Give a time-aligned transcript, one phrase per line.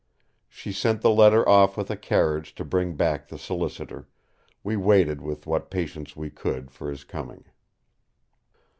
[0.49, 4.07] She sent the letter off with a carriage to bring back the solicitor;
[4.63, 7.43] we waited with what patience we could for his coming.